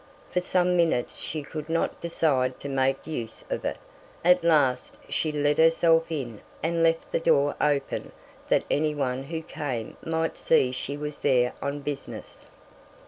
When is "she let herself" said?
5.09-6.11